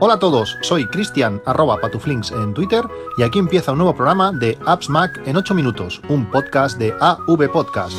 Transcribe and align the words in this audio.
Hola 0.00 0.14
a 0.14 0.18
todos, 0.20 0.56
soy 0.62 0.86
Cristian 0.86 1.42
arroba 1.44 1.80
patuflinks 1.80 2.30
en 2.30 2.54
Twitter 2.54 2.84
y 3.16 3.24
aquí 3.24 3.40
empieza 3.40 3.72
un 3.72 3.78
nuevo 3.78 3.96
programa 3.96 4.30
de 4.30 4.56
Apps 4.64 4.88
Mac 4.88 5.20
en 5.26 5.36
8 5.36 5.56
minutos, 5.56 6.00
un 6.08 6.30
podcast 6.30 6.78
de 6.78 6.94
AV 7.00 7.50
Podcast. 7.50 7.96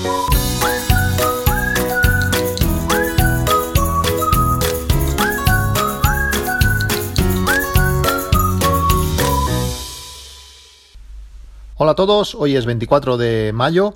Hola 11.75 11.91
a 11.91 11.95
todos, 11.95 12.33
hoy 12.33 12.55
es 12.55 12.65
24 12.65 13.17
de 13.17 13.51
mayo 13.53 13.93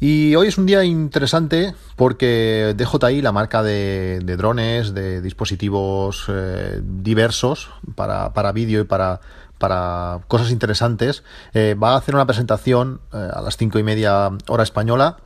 y 0.00 0.36
hoy 0.36 0.48
es 0.48 0.58
un 0.58 0.66
día 0.66 0.84
interesante 0.84 1.74
porque 1.96 2.74
DJI, 2.76 3.20
la 3.20 3.32
marca 3.32 3.62
de, 3.62 4.20
drones, 4.20 4.94
de 4.94 5.20
dispositivos 5.20 6.26
eh, 6.28 6.80
diversos 6.82 7.70
para, 7.96 8.32
para 8.32 8.52
vídeo 8.52 8.80
y 8.80 8.84
para, 8.84 9.20
para 9.58 10.20
cosas 10.28 10.50
interesantes, 10.50 11.24
eh, 11.52 11.74
va 11.74 11.94
a 11.94 11.96
hacer 11.96 12.14
una 12.14 12.26
presentación 12.26 13.00
eh, 13.12 13.28
a 13.32 13.40
las 13.40 13.56
cinco 13.56 13.78
y 13.78 13.82
media 13.82 14.30
hora 14.46 14.62
española 14.62 15.18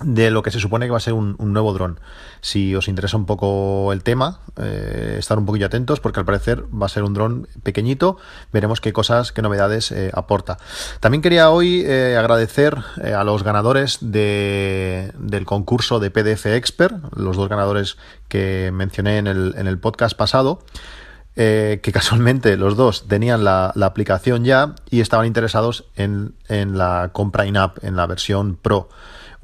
de 0.00 0.30
lo 0.30 0.42
que 0.42 0.50
se 0.50 0.60
supone 0.60 0.86
que 0.86 0.90
va 0.90 0.98
a 0.98 1.00
ser 1.00 1.14
un, 1.14 1.36
nuevo 1.38 1.72
dron. 1.72 2.00
Si 2.40 2.74
os 2.74 2.88
interesa 2.88 3.16
un 3.16 3.24
poco 3.24 3.92
el 3.92 4.02
tema, 4.02 4.40
eh, 4.56 5.16
estar 5.18 5.38
un 5.38 5.46
poquillo 5.46 5.66
atentos 5.66 6.00
porque 6.00 6.20
al 6.20 6.26
parecer 6.26 6.64
va 6.64 6.86
a 6.86 6.88
ser 6.88 7.02
un 7.02 7.14
dron 7.14 7.48
pequeñito. 7.62 8.18
Veremos 8.52 8.80
qué 8.80 8.92
cosas, 8.92 9.32
qué 9.32 9.42
novedades 9.42 9.92
eh, 9.92 10.10
aporta. 10.12 10.58
También 11.00 11.22
quería 11.22 11.50
hoy 11.50 11.82
eh, 11.86 12.16
agradecer 12.18 12.76
a 12.76 13.24
los 13.24 13.42
ganadores 13.42 13.98
de, 14.00 15.12
del 15.18 15.46
concurso 15.46 15.98
de 15.98 16.10
PDF 16.10 16.46
Expert, 16.46 16.96
los 17.14 17.36
dos 17.36 17.48
ganadores 17.48 17.96
que 18.28 18.70
mencioné 18.72 19.18
en 19.18 19.26
el, 19.26 19.54
en 19.56 19.66
el 19.66 19.78
podcast 19.78 20.16
pasado. 20.16 20.62
que 21.34 21.80
casualmente 21.92 22.56
los 22.56 22.76
dos 22.76 23.08
tenían 23.08 23.44
la, 23.44 23.72
la, 23.74 23.86
aplicación 23.86 24.44
ya 24.44 24.74
y 24.90 25.00
estaban 25.00 25.26
interesados 25.26 25.84
en, 25.96 26.34
en 26.48 26.76
la 26.76 27.10
compra 27.12 27.46
in-app, 27.46 27.82
en 27.82 27.96
la 27.96 28.06
versión 28.06 28.56
Pro. 28.56 28.88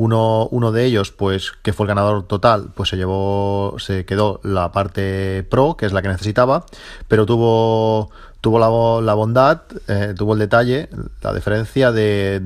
Uno, 0.03 0.49
uno 0.51 0.73
de 0.73 0.85
ellos, 0.85 1.13
pues, 1.13 1.53
que 1.63 1.73
fue 1.73 1.85
el 1.85 1.89
ganador 1.89 2.27
total, 2.27 2.71
pues 2.75 2.89
se 2.89 2.97
llevó, 2.97 3.77
se 3.79 4.05
quedó 4.05 4.41
la 4.43 4.73
parte 4.73 5.47
pro, 5.49 5.77
que 5.77 5.87
es 5.87 5.93
la 5.93 6.03
que 6.03 6.09
necesitaba, 6.09 6.67
pero 7.07 7.25
tuvo 7.25 8.11
tuvo 8.43 8.59
la, 8.59 9.15
bondad, 9.15 9.63
eh, 9.87 10.15
tuvo 10.19 10.33
el 10.33 10.41
detalle, 10.41 10.89
la 11.23 11.33
diferencia 11.33 11.93
de, 11.93 12.41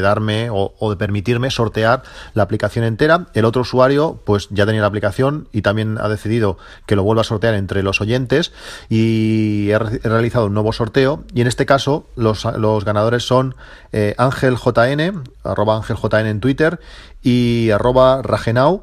darme 0.00 0.48
o, 0.50 0.90
de 0.90 0.96
permitirme 0.96 1.50
sortear 1.50 2.02
la 2.32 2.42
aplicación 2.42 2.86
entera. 2.86 3.26
El 3.34 3.44
otro 3.44 3.60
usuario, 3.60 4.22
pues 4.24 4.48
ya 4.50 4.64
tenía 4.64 4.80
la 4.80 4.86
aplicación 4.86 5.46
y 5.52 5.60
también 5.60 5.98
ha 6.00 6.08
decidido 6.08 6.56
que 6.86 6.96
lo 6.96 7.02
vuelva 7.02 7.20
a 7.20 7.24
sortear 7.24 7.54
entre 7.54 7.82
los 7.82 8.00
oyentes 8.00 8.52
y 8.88 9.68
he, 9.70 9.78
realizado 9.78 10.46
un 10.46 10.54
nuevo 10.54 10.72
sorteo. 10.72 11.24
Y 11.34 11.42
en 11.42 11.46
este 11.46 11.66
caso, 11.66 12.06
los, 12.16 12.42
ganadores 12.86 13.26
son 13.26 13.54
eh, 13.92 14.14
arroba 14.16 15.76
Ángel 15.76 15.96
JN 15.96 16.26
en 16.26 16.40
Twitter 16.40 16.80
y 17.22 17.68
arroba 17.70 18.22
Ragenau 18.22 18.82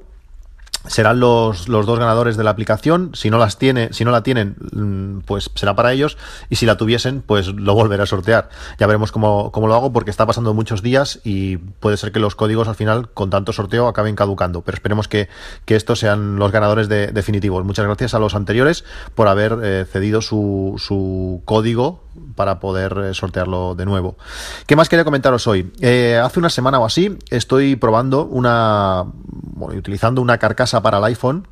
serán 0.88 1.20
los, 1.20 1.68
los, 1.68 1.86
dos 1.86 2.00
ganadores 2.00 2.38
de 2.38 2.44
la 2.44 2.50
aplicación. 2.50 3.12
Si 3.14 3.30
no 3.30 3.38
las 3.38 3.58
tiene, 3.58 3.94
si 3.94 4.04
no 4.04 4.12
la 4.12 4.24
tienen, 4.24 4.56
mm, 4.72 5.20
pues 5.26 5.52
será 5.56 5.76
para 5.76 5.94
ellos. 5.94 6.18
Y 6.50 6.56
si 6.56 6.66
la 6.66 6.78
tuviesen, 6.78 7.22
pues 7.22 7.48
lo 7.48 7.73
volveré 7.73 8.04
a 8.04 8.06
sortear. 8.06 8.50
Ya 8.80 8.88
veremos 8.88 9.12
cómo, 9.12 9.52
cómo, 9.52 9.68
lo 9.68 9.76
hago, 9.76 9.94
porque 9.94 10.12
está 10.12 10.26
pasando 10.26 10.54
muchos 10.54 10.82
días 10.82 11.20
y 11.23 11.58
puede 11.58 11.98
ser 11.98 12.12
que 12.12 12.20
los 12.20 12.36
códigos 12.36 12.68
al 12.68 12.76
final, 12.76 13.10
con 13.10 13.30
tanto 13.30 13.54
sorteo, 13.54 13.88
acaben 13.88 14.16
caducando. 14.16 14.62
Pero 14.62 14.76
esperemos 14.76 15.08
que, 15.08 15.30
que 15.66 15.76
estos 15.76 16.00
sean 16.00 16.38
los 16.38 16.52
ganadores 16.52 16.90
de, 16.90 17.08
definitivos. 17.08 17.64
Muchas 17.64 17.86
gracias 17.86 18.14
a 18.14 18.20
los 18.20 18.36
anteriores 18.36 18.84
por 19.16 19.28
haber 19.28 19.58
eh, 19.64 19.86
cedido 19.92 20.22
su, 20.22 20.76
su 20.78 21.42
código 21.45 22.04
para 22.36 22.59
poder 22.59 22.98
eh, 22.98 23.14
sortearlo 23.14 23.76
de 23.76 23.86
nuevo. 23.86 24.17
¿Qué 24.66 24.76
más 24.76 24.90
quería 24.90 25.04
comentaros 25.04 25.48
hoy? 25.48 25.72
Eh, 25.80 26.20
hace 26.22 26.40
una 26.40 26.50
semana 26.50 26.80
o 26.80 26.86
así 26.86 27.17
estoy 27.30 27.76
probando 27.76 28.26
una, 28.26 29.05
bueno, 29.23 29.77
utilizando 29.77 30.22
una 30.22 30.38
carcasa 30.38 30.82
para 30.82 30.98
el 30.98 31.04
iPhone 31.05 31.48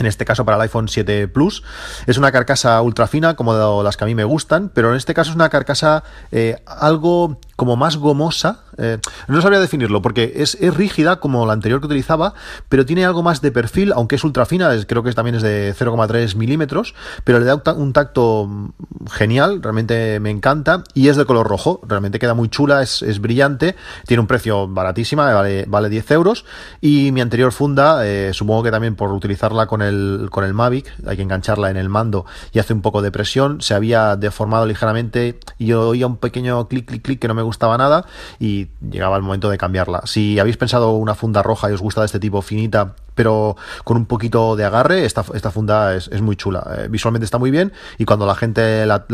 en 0.00 0.06
este 0.06 0.24
caso 0.24 0.44
para 0.44 0.56
el 0.56 0.62
iPhone 0.62 0.88
7 0.88 1.28
Plus. 1.28 1.62
Es 2.06 2.16
una 2.16 2.32
carcasa 2.32 2.80
ultra 2.82 3.06
fina, 3.06 3.36
como 3.36 3.82
las 3.82 3.96
que 3.96 4.04
a 4.04 4.06
mí 4.06 4.14
me 4.14 4.24
gustan, 4.24 4.70
pero 4.74 4.90
en 4.90 4.96
este 4.96 5.14
caso 5.14 5.30
es 5.30 5.36
una 5.36 5.50
carcasa 5.50 6.02
eh, 6.32 6.62
algo 6.66 7.38
como 7.60 7.76
más 7.76 7.98
gomosa. 7.98 8.60
Eh, 8.78 8.96
no 9.28 9.42
sabría 9.42 9.60
definirlo, 9.60 10.00
porque 10.00 10.32
es, 10.36 10.58
rígida 10.74 11.20
como 11.20 11.44
la 11.44 11.52
anterior 11.52 11.78
que 11.80 11.88
utilizaba, 11.88 12.32
pero 12.70 12.86
tiene 12.86 13.04
algo 13.04 13.22
más 13.22 13.42
de 13.42 13.52
perfil, 13.52 13.92
aunque 13.92 14.16
es 14.16 14.24
ultra 14.24 14.46
fina, 14.46 14.70
creo 14.86 15.02
que 15.02 15.12
también 15.12 15.34
es 15.34 15.42
de 15.42 15.74
0,3 15.78 16.36
milímetros, 16.36 16.94
pero 17.22 17.38
le 17.38 17.44
da 17.44 17.62
un 17.76 17.92
tacto 17.92 18.72
genial, 19.10 19.62
realmente 19.62 20.20
me 20.20 20.30
encanta, 20.30 20.84
y 20.94 21.08
es 21.08 21.18
de 21.18 21.26
color 21.26 21.46
rojo, 21.46 21.82
realmente 21.86 22.18
queda 22.18 22.32
muy 22.32 22.48
chula, 22.48 22.80
es, 22.82 23.20
brillante, 23.20 23.76
tiene 24.06 24.22
un 24.22 24.26
precio 24.26 24.66
baratísima, 24.66 25.30
vale, 25.34 25.66
vale 25.68 25.90
10 25.90 26.10
euros, 26.12 26.46
y 26.80 27.12
mi 27.12 27.20
anterior 27.20 27.52
funda, 27.52 28.06
eh, 28.06 28.32
supongo 28.32 28.62
que 28.62 28.70
también 28.70 28.96
por 28.96 29.12
utilizarla 29.12 29.66
con 29.66 29.82
el, 29.82 30.28
con 30.30 30.44
el 30.44 30.54
Mavic, 30.54 30.90
hay 31.06 31.18
que 31.18 31.22
engancharla 31.22 31.68
en 31.68 31.76
el 31.76 31.90
mando 31.90 32.24
y 32.52 32.58
hace 32.58 32.72
un 32.72 32.80
poco 32.80 33.02
de 33.02 33.12
presión, 33.12 33.60
se 33.60 33.74
había 33.74 34.16
deformado 34.16 34.64
ligeramente 34.64 35.38
y 35.58 35.66
yo 35.66 35.90
oía 35.90 36.06
un 36.06 36.16
pequeño 36.16 36.66
clic, 36.68 36.86
clic, 36.86 37.02
clic 37.02 37.20
que 37.20 37.28
no 37.28 37.34
me 37.34 37.49
gustaba 37.50 37.76
nada 37.76 38.06
y 38.38 38.68
llegaba 38.80 39.16
el 39.16 39.22
momento 39.22 39.50
de 39.50 39.58
cambiarla. 39.58 40.02
Si 40.04 40.38
habéis 40.38 40.56
pensado 40.56 40.92
una 40.92 41.14
funda 41.14 41.42
roja 41.42 41.68
y 41.68 41.72
os 41.72 41.80
gusta 41.80 42.00
de 42.00 42.06
este 42.06 42.20
tipo 42.20 42.42
finita, 42.42 42.94
pero 43.16 43.56
con 43.84 43.96
un 43.96 44.06
poquito 44.06 44.54
de 44.54 44.64
agarre, 44.64 45.04
esta, 45.04 45.24
esta 45.34 45.50
funda 45.50 45.94
es, 45.94 46.20
muy 46.22 46.36
chula. 46.36 46.62
Eh, 46.78 46.88
visualmente 46.88 47.24
está 47.24 47.38
muy 47.38 47.50
bien 47.50 47.72
y 47.98 48.04
cuando 48.04 48.24
la 48.24 48.36
gente 48.36 48.86
la, 48.86 49.04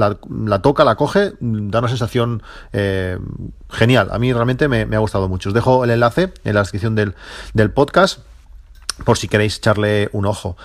toca, 0.63 0.85
la 0.85 0.97
coge, 0.97 1.33
da 1.41 1.79
una 1.79 1.89
sensación 1.89 2.43
eh, 2.73 3.19
genial. 3.71 4.09
A 4.13 4.19
mí 4.19 4.33
realmente 4.33 4.69
me, 4.69 4.83
ha 4.95 5.01
gustado 5.01 5.29
mucho. 5.29 5.49
Os 5.49 5.55
dejo 5.55 5.85
el 5.85 5.91
enlace 5.91 6.33
en 6.45 6.55
la 6.55 6.61
descripción 6.61 6.95
del, 6.95 7.15
del 7.55 7.71
podcast 7.71 8.21
por 9.05 9.19
si 9.19 9.29
queréis 9.29 9.57
echarle 9.57 10.09
un 10.13 10.27
ojo. 10.27 10.57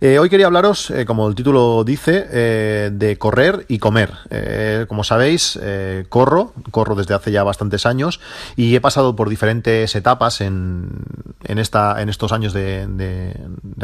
Eh, 0.00 0.18
hoy 0.18 0.30
quería 0.30 0.46
hablaros, 0.46 0.90
eh, 0.90 1.04
como 1.04 1.28
el 1.28 1.34
título 1.34 1.82
dice, 1.84 2.26
eh, 2.30 2.90
de 2.92 3.18
correr 3.18 3.64
y 3.68 3.78
comer. 3.78 4.10
como 4.88 5.04
sabéis, 5.04 5.58
corro, 6.08 6.52
corro 6.70 6.94
desde 6.94 7.14
hace 7.14 7.32
ya 7.32 7.42
bastantes 7.42 7.86
años 7.86 8.20
y 8.56 8.74
he 8.74 8.80
pasado 8.80 9.16
por 9.16 9.28
diferentes 9.28 9.94
etapas 9.94 10.40
en, 10.40 10.88
en, 11.44 11.58
esta, 11.58 12.00
en 12.00 12.08
estos 12.08 12.32
años 12.32 12.52
de, 12.52 12.86
de, 12.86 13.34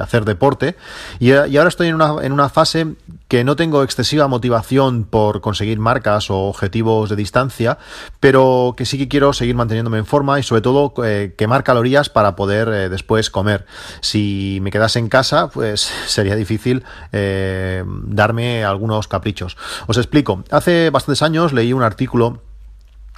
hacer 0.01 0.25
deporte 0.25 0.77
y, 1.19 1.31
y, 1.31 1.57
ahora 1.57 1.69
estoy 1.69 1.89
en 1.89 1.95
una, 1.95 2.25
en 2.25 2.33
una 2.33 2.49
fase 2.49 2.87
que 3.29 3.45
no 3.45 3.57
tengo 3.57 3.83
excesiva 3.83 4.29
motivación 4.29 5.05
por 5.05 5.41
conseguir 5.41 5.79
marcas 5.79 6.31
o 6.31 6.45
objetivos 6.45 7.11
de 7.11 7.17
distancia, 7.17 7.79
pero 8.21 8.75
que 8.77 8.87
sí 8.87 8.99
que 8.99 9.09
quiero 9.09 9.33
seguir 9.33 9.55
manteniéndome 9.55 9.99
en 9.99 10.07
forma 10.07 10.39
y 10.39 10.43
sobre 10.43 10.63
todo 10.63 10.95
quemar 11.37 11.65
calorías 11.65 12.09
para 12.09 12.37
poder 12.37 12.91
después 12.91 13.31
comer. 13.31 13.67
Si 14.01 14.59
me 14.63 14.71
quedase 14.71 14.99
en 14.99 15.09
casa, 15.09 15.49
pues 15.49 15.81
sería 16.07 16.37
difícil 16.37 16.85
eh, 17.13 17.85
darme 17.87 18.65
algunos 18.65 19.09
caprichos. 19.09 19.57
Os 19.87 19.97
explico. 19.97 20.45
Hace 20.51 20.91
bastantes 20.91 21.23
años 21.23 21.53
leí 21.53 21.73
un 21.73 21.83
artículo 21.83 22.41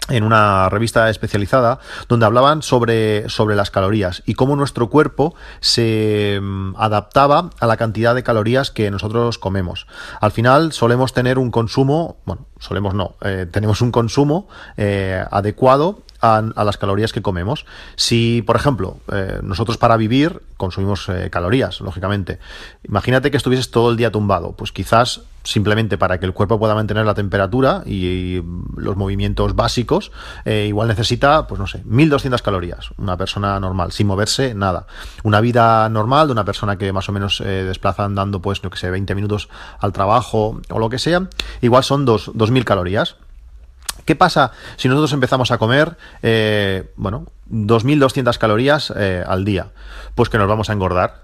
en 0.08 0.24
una 0.24 0.68
revista 0.68 1.10
especializada 1.10 1.80
donde 2.08 2.26
hablaban 2.26 2.62
sobre, 2.62 3.28
sobre 3.28 3.56
las 3.56 3.70
calorías 3.70 4.22
y 4.26 4.34
cómo 4.34 4.56
nuestro 4.56 4.88
cuerpo 4.88 5.34
se 5.60 6.38
mm, 6.40 6.74
adaptaba 6.76 7.50
a 7.60 7.66
la 7.66 7.76
cantidad 7.76 8.14
de 8.14 8.22
calorías 8.22 8.70
que 8.70 8.90
nosotros 8.90 9.38
comemos. 9.38 9.86
Al 10.20 10.32
final 10.32 10.72
solemos 10.72 11.12
tener 11.12 11.38
un 11.38 11.50
consumo, 11.50 12.18
bueno, 12.24 12.46
solemos 12.58 12.94
no, 12.94 13.14
eh, 13.22 13.46
tenemos 13.50 13.80
un 13.80 13.90
consumo 13.90 14.48
eh, 14.76 15.24
adecuado 15.30 16.02
a, 16.20 16.42
las 16.42 16.76
calorías 16.76 17.12
que 17.12 17.22
comemos. 17.22 17.64
Si, 17.94 18.42
por 18.42 18.56
ejemplo, 18.56 18.98
eh, 19.12 19.38
nosotros 19.42 19.78
para 19.78 19.96
vivir 19.96 20.42
consumimos 20.56 21.08
calorías, 21.30 21.80
lógicamente. 21.80 22.40
Imagínate 22.82 23.30
que 23.30 23.36
estuvieses 23.36 23.70
todo 23.70 23.92
el 23.92 23.96
día 23.96 24.10
tumbado, 24.10 24.56
pues 24.56 24.72
quizás 24.72 25.20
simplemente 25.44 25.96
para 25.96 26.18
que 26.18 26.26
el 26.26 26.34
cuerpo 26.34 26.58
pueda 26.58 26.74
mantener 26.74 27.06
la 27.06 27.14
temperatura 27.14 27.84
y, 27.86 28.42
los 28.76 28.96
movimientos 28.96 29.54
básicos, 29.54 30.10
igual 30.44 30.88
necesita, 30.88 31.46
pues 31.46 31.60
no 31.60 31.68
sé, 31.68 31.82
1200 31.84 32.42
calorías, 32.42 32.90
una 32.96 33.16
persona 33.16 33.58
normal, 33.60 33.92
sin 33.92 34.08
moverse 34.08 34.52
nada. 34.52 34.86
Una 35.22 35.40
vida 35.40 35.88
normal 35.88 36.26
de 36.26 36.32
una 36.32 36.44
persona 36.44 36.76
que 36.76 36.92
más 36.92 37.08
o 37.08 37.12
menos 37.12 37.38
desplaza 37.38 38.04
andando, 38.04 38.42
pues, 38.42 38.64
no 38.64 38.70
que 38.70 38.78
sé, 38.78 38.90
20 38.90 39.14
minutos 39.14 39.48
al 39.78 39.92
trabajo 39.92 40.60
o 40.68 40.78
lo 40.80 40.88
que 40.88 40.98
sea, 40.98 41.28
igual 41.60 41.84
son 41.84 42.04
2000 42.48 42.64
calorías. 42.64 43.16
¿Qué 44.04 44.16
pasa 44.16 44.52
si 44.76 44.88
nosotros 44.88 45.12
empezamos 45.12 45.50
a 45.50 45.58
comer, 45.58 45.96
eh, 46.22 46.90
bueno, 46.96 47.26
2.200 47.50 48.38
calorías 48.38 48.92
eh, 48.96 49.22
al 49.26 49.44
día? 49.44 49.68
Pues 50.14 50.30
que 50.30 50.38
nos 50.38 50.48
vamos 50.48 50.70
a 50.70 50.72
engordar. 50.72 51.22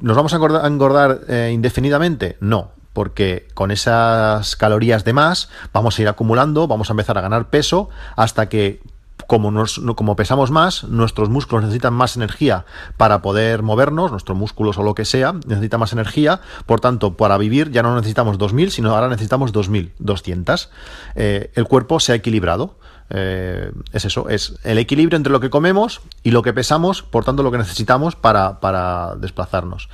¿Nos 0.00 0.16
vamos 0.16 0.32
a 0.32 0.66
engordar, 0.66 1.20
eh, 1.28 1.50
indefinidamente? 1.52 2.36
No, 2.40 2.70
porque 2.92 3.48
con 3.54 3.70
esas 3.70 4.56
calorías 4.56 5.04
de 5.04 5.12
más 5.12 5.50
vamos 5.72 5.98
a 5.98 6.02
ir 6.02 6.08
acumulando, 6.08 6.68
vamos 6.68 6.88
a 6.88 6.92
empezar 6.92 7.18
a 7.18 7.20
ganar 7.20 7.50
peso 7.50 7.90
hasta 8.16 8.48
que 8.48 8.80
como, 9.26 9.50
nos, 9.50 9.80
como 9.96 10.16
pesamos 10.16 10.50
más, 10.50 10.84
nuestros 10.84 11.28
músculos 11.28 11.64
necesitan 11.64 11.94
más 11.94 12.16
energía 12.16 12.64
para 12.96 13.22
poder 13.22 13.62
movernos, 13.62 14.10
nuestros 14.10 14.36
músculos 14.36 14.78
o 14.78 14.82
lo 14.82 14.94
que 14.94 15.04
sea, 15.04 15.32
necesita 15.46 15.78
más 15.78 15.92
energía, 15.92 16.40
por 16.66 16.80
tanto, 16.80 17.16
para 17.16 17.38
vivir 17.38 17.70
ya 17.70 17.82
no 17.82 17.94
necesitamos 17.96 18.38
2.000, 18.38 18.70
sino 18.70 18.94
ahora 18.94 19.08
necesitamos 19.08 19.52
2.200. 19.52 20.68
Eh, 21.14 21.50
el 21.54 21.64
cuerpo 21.64 22.00
se 22.00 22.12
ha 22.12 22.14
equilibrado. 22.14 22.78
Eh, 23.14 23.72
es 23.92 24.06
eso, 24.06 24.28
es 24.30 24.54
el 24.64 24.78
equilibrio 24.78 25.18
entre 25.18 25.32
lo 25.32 25.40
que 25.40 25.50
comemos 25.50 26.00
y 26.22 26.30
lo 26.30 26.42
que 26.42 26.54
pesamos, 26.54 27.02
por 27.02 27.24
tanto, 27.24 27.42
lo 27.42 27.50
que 27.50 27.58
necesitamos 27.58 28.16
para, 28.16 28.60
para 28.60 29.16
desplazarnos. 29.16 29.90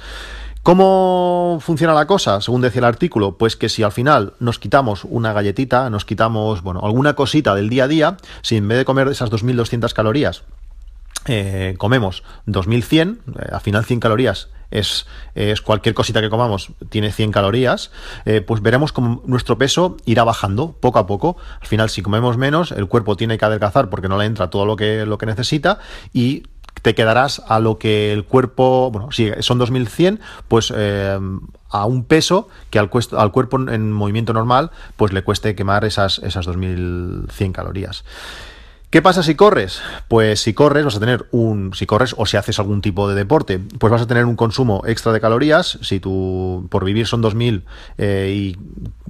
¿Cómo 0.62 1.58
funciona 1.60 1.94
la 1.94 2.06
cosa? 2.06 2.40
Según 2.40 2.60
decía 2.60 2.80
el 2.80 2.84
artículo, 2.84 3.38
pues 3.38 3.56
que 3.56 3.68
si 3.68 3.82
al 3.82 3.92
final 3.92 4.34
nos 4.38 4.58
quitamos 4.58 5.04
una 5.04 5.32
galletita, 5.32 5.88
nos 5.88 6.04
quitamos, 6.04 6.62
bueno, 6.62 6.80
alguna 6.84 7.14
cosita 7.14 7.54
del 7.54 7.68
día 7.68 7.84
a 7.84 7.88
día, 7.88 8.16
si 8.42 8.56
en 8.56 8.68
vez 8.68 8.78
de 8.78 8.84
comer 8.84 9.08
esas 9.08 9.30
2.200 9.30 9.92
calorías, 9.92 10.42
eh, 11.26 11.74
comemos 11.78 12.22
2100, 12.46 13.20
eh, 13.26 13.48
al 13.52 13.60
final 13.60 13.84
100 13.84 14.00
calorías 14.00 14.48
es, 14.70 15.06
es, 15.34 15.60
cualquier 15.60 15.94
cosita 15.94 16.20
que 16.20 16.30
comamos 16.30 16.72
tiene 16.90 17.12
100 17.12 17.32
calorías, 17.32 17.90
eh, 18.24 18.40
pues 18.40 18.62
veremos 18.62 18.92
cómo 18.92 19.22
nuestro 19.26 19.58
peso 19.58 19.96
irá 20.04 20.24
bajando 20.24 20.72
poco 20.72 20.98
a 20.98 21.06
poco. 21.06 21.36
Al 21.60 21.66
final, 21.66 21.90
si 21.90 22.02
comemos 22.02 22.36
menos, 22.36 22.72
el 22.72 22.86
cuerpo 22.86 23.16
tiene 23.16 23.38
que 23.38 23.44
adelgazar 23.44 23.88
porque 23.88 24.08
no 24.08 24.18
le 24.18 24.26
entra 24.26 24.50
todo 24.50 24.66
lo 24.66 24.76
que, 24.76 25.06
lo 25.06 25.18
que 25.18 25.26
necesita 25.26 25.78
y 26.12 26.44
te 26.82 26.94
quedarás 26.94 27.42
a 27.48 27.60
lo 27.60 27.78
que 27.78 28.12
el 28.12 28.24
cuerpo, 28.24 28.90
bueno, 28.90 29.12
si 29.12 29.30
son 29.40 29.58
2100, 29.58 30.20
pues 30.48 30.72
eh, 30.76 31.18
a 31.70 31.84
un 31.84 32.04
peso 32.04 32.48
que 32.70 32.78
al, 32.78 32.90
al, 33.16 33.32
cuerpo 33.32 33.58
en 33.68 33.92
movimiento 33.92 34.32
normal, 34.32 34.70
pues 34.96 35.12
le 35.12 35.22
cueste 35.22 35.54
quemar 35.54 35.84
esas, 35.84 36.18
esas 36.20 36.46
2100 36.46 37.52
calorías. 37.52 38.04
¿Qué 38.90 39.02
pasa 39.02 39.22
si 39.22 39.34
corres? 39.34 39.82
Pues 40.08 40.40
si 40.40 40.54
corres 40.54 40.82
vas 40.82 40.96
a 40.96 41.00
tener 41.00 41.26
un, 41.30 41.74
si 41.74 41.84
corres 41.84 42.14
o 42.16 42.24
si 42.24 42.38
haces 42.38 42.58
algún 42.58 42.80
tipo 42.80 43.06
de 43.06 43.14
deporte, 43.14 43.58
pues 43.58 43.90
vas 43.90 44.00
a 44.00 44.06
tener 44.06 44.24
un 44.24 44.34
consumo 44.34 44.80
extra 44.86 45.12
de 45.12 45.20
calorías. 45.20 45.78
Si 45.82 46.00
tú 46.00 46.66
por 46.70 46.86
vivir 46.86 47.06
son 47.06 47.20
2000 47.20 47.66
eh, 47.98 48.32
y 48.34 48.56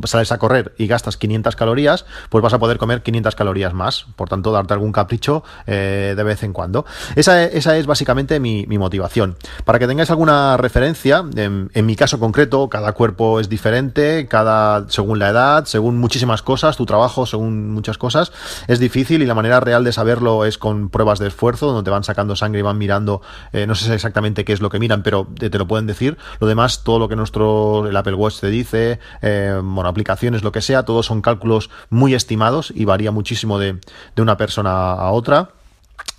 sales 0.04 0.32
a 0.32 0.38
correr 0.38 0.74
y 0.78 0.88
gastas 0.88 1.16
500 1.16 1.54
calorías, 1.54 2.06
pues 2.28 2.42
vas 2.42 2.54
a 2.54 2.58
poder 2.58 2.78
comer 2.78 3.04
500 3.04 3.36
calorías 3.36 3.72
más. 3.72 4.06
Por 4.16 4.28
tanto, 4.28 4.50
darte 4.50 4.74
algún 4.74 4.90
capricho 4.90 5.44
eh, 5.68 6.14
de 6.16 6.22
vez 6.24 6.42
en 6.42 6.52
cuando. 6.52 6.84
Esa, 7.14 7.44
esa 7.44 7.76
es 7.76 7.86
básicamente 7.86 8.40
mi, 8.40 8.66
motivación. 8.66 9.36
Para 9.64 9.78
que 9.78 9.86
tengáis 9.86 10.10
alguna 10.10 10.56
referencia, 10.56 11.24
en, 11.36 11.70
en, 11.72 11.86
mi 11.86 11.94
caso 11.94 12.18
concreto, 12.18 12.68
cada 12.68 12.92
cuerpo 12.94 13.38
es 13.38 13.48
diferente, 13.48 14.26
cada 14.26 14.88
según 14.88 15.20
la 15.20 15.28
edad, 15.28 15.66
según 15.66 15.98
muchísimas 15.98 16.42
cosas, 16.42 16.76
tu 16.76 16.84
trabajo, 16.84 17.26
según 17.26 17.70
muchas 17.70 17.96
cosas, 17.96 18.32
es 18.66 18.80
difícil 18.80 19.22
y 19.22 19.26
la 19.26 19.34
manera 19.34 19.60
real 19.68 19.84
de 19.84 19.92
saberlo 19.92 20.46
es 20.46 20.56
con 20.56 20.88
pruebas 20.88 21.18
de 21.18 21.28
esfuerzo, 21.28 21.66
donde 21.66 21.82
te 21.84 21.90
van 21.90 22.02
sacando 22.02 22.34
sangre 22.36 22.60
y 22.60 22.62
van 22.62 22.78
mirando, 22.78 23.20
eh, 23.52 23.66
no 23.66 23.74
sé 23.74 23.92
exactamente 23.92 24.46
qué 24.46 24.54
es 24.54 24.62
lo 24.62 24.70
que 24.70 24.78
miran, 24.78 25.02
pero 25.02 25.28
te, 25.38 25.50
lo 25.50 25.68
pueden 25.68 25.86
decir. 25.86 26.16
Lo 26.40 26.46
demás, 26.46 26.84
todo 26.84 26.98
lo 26.98 27.08
que 27.10 27.16
nuestro 27.16 27.86
el 27.86 27.94
Apple 27.94 28.14
Watch 28.14 28.40
te 28.40 28.48
dice, 28.48 28.98
eh, 29.20 29.60
bueno, 29.62 29.90
aplicaciones, 29.90 30.42
lo 30.42 30.52
que 30.52 30.62
sea, 30.62 30.84
todos 30.84 31.04
son 31.04 31.20
cálculos 31.20 31.68
muy 31.90 32.14
estimados 32.14 32.72
y 32.74 32.86
varía 32.86 33.10
muchísimo 33.10 33.58
de, 33.58 33.78
de 34.16 34.22
una 34.22 34.38
persona 34.38 34.92
a 34.92 35.10
otra. 35.10 35.50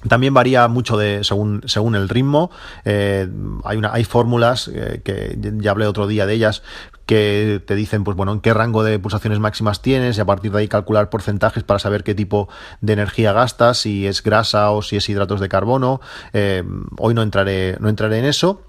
También 0.08 0.34
varía 0.34 0.68
mucho 0.70 0.96
de, 0.96 1.26
según, 1.26 1.62
según 1.66 1.96
el 1.96 2.08
ritmo. 2.08 2.52
Eh, 2.86 3.28
hay, 3.66 3.78
una, 3.78 3.92
hay 3.92 4.06
fórmulas 4.06 4.70
eh, 4.74 5.02
que 5.04 5.38
ya 5.58 5.72
hablé 5.72 5.88
otro 5.88 6.08
día 6.08 6.26
de 6.26 6.36
ellas 6.36 6.64
que 7.10 7.60
te 7.66 7.74
dicen, 7.74 8.04
pues 8.04 8.16
bueno, 8.16 8.34
en 8.34 8.40
qué 8.40 8.54
rango 8.54 8.84
de 8.84 9.00
pulsaciones 9.00 9.40
máximas 9.40 9.82
tienes 9.82 10.20
y 10.20 10.22
a 10.22 10.26
partir 10.26 10.52
de 10.52 10.60
ahí 10.60 10.68
calcular 10.68 11.10
porcentajes 11.10 11.64
para 11.64 11.80
saber 11.80 12.04
qué 12.04 12.14
tipo 12.14 12.50
de 12.82 12.94
energía 12.94 13.34
gastas, 13.34 13.80
si 13.80 14.06
es 14.06 14.22
grasa 14.22 14.70
o 14.70 14.84
si 14.84 14.96
es 14.96 15.10
hidratos 15.10 15.40
de 15.40 15.50
carbono. 15.50 16.02
Eh, 16.34 16.64
hoy 17.00 17.16
no 17.16 17.24
entraré, 17.24 17.78
no 17.80 17.90
entraré 17.90 18.20
en 18.20 18.26
eso. 18.26 18.62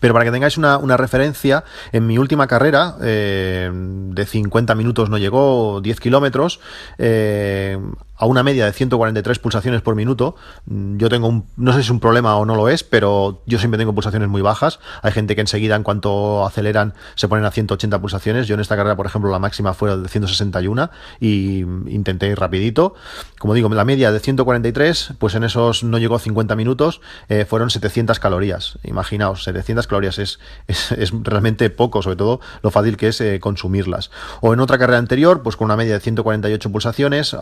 Pero 0.00 0.12
para 0.14 0.24
que 0.24 0.30
tengáis 0.30 0.58
una, 0.58 0.96
referencia, 0.96 1.64
en 1.92 2.06
mi 2.06 2.18
última 2.18 2.46
carrera, 2.46 2.96
de 2.98 4.26
50 4.26 4.74
minutos 4.74 5.10
no 5.10 5.18
llegó, 5.18 5.80
10 5.80 6.00
kilómetros, 6.00 6.60
eh, 6.98 7.78
a 8.18 8.26
una 8.26 8.42
media 8.42 8.66
de 8.66 8.72
143 8.72 9.38
pulsaciones 9.38 9.80
por 9.80 9.94
minuto. 9.94 10.34
Yo 10.66 11.08
tengo 11.08 11.28
un, 11.28 11.46
no 11.56 11.72
sé 11.72 11.78
si 11.78 11.84
es 11.84 11.90
un 11.90 12.00
problema 12.00 12.36
o 12.36 12.44
no 12.44 12.56
lo 12.56 12.68
es, 12.68 12.82
pero 12.82 13.42
yo 13.46 13.58
siempre 13.58 13.78
tengo 13.78 13.94
pulsaciones 13.94 14.28
muy 14.28 14.42
bajas. 14.42 14.80
Hay 15.02 15.12
gente 15.12 15.34
que 15.36 15.40
enseguida, 15.40 15.76
en 15.76 15.84
cuanto 15.84 16.44
aceleran, 16.44 16.94
se 17.14 17.28
ponen 17.28 17.44
a 17.44 17.50
180 17.50 18.00
pulsaciones. 18.00 18.48
Yo 18.48 18.54
en 18.54 18.60
esta 18.60 18.76
carrera, 18.76 18.96
por 18.96 19.06
ejemplo, 19.06 19.30
la 19.30 19.38
máxima 19.38 19.72
fue 19.72 19.96
de 19.96 20.08
161 20.08 20.90
y 21.20 21.60
intenté 21.60 22.26
ir 22.28 22.38
rapidito. 22.38 22.94
Como 23.38 23.54
digo, 23.54 23.68
la 23.68 23.84
media 23.84 24.10
de 24.10 24.18
143, 24.18 25.14
pues 25.18 25.36
en 25.36 25.44
esos 25.44 25.84
no 25.84 25.98
llegó 25.98 26.16
a 26.16 26.18
50 26.18 26.56
minutos, 26.56 27.00
eh, 27.28 27.44
fueron 27.44 27.70
700 27.70 28.18
calorías. 28.18 28.78
Imaginaos, 28.82 29.44
700 29.44 29.77
calorías 29.86 30.18
es, 30.18 30.38
es, 30.66 31.12
realmente 31.22 31.70
poco, 31.70 32.02
sobre 32.02 32.16
todo 32.16 32.40
lo 32.62 32.70
fácil 32.70 32.96
que 32.96 33.08
es 33.08 33.20
eh, 33.20 33.40
consumirlas. 33.40 34.10
O 34.40 34.52
en 34.52 34.60
otra 34.60 34.78
carrera 34.78 34.98
anterior, 34.98 35.42
pues 35.42 35.56
con 35.56 35.66
una 35.66 35.76
media 35.76 35.94
de 35.94 36.00
148 36.00 36.70
pulsaciones, 36.70 37.32
uh, 37.32 37.38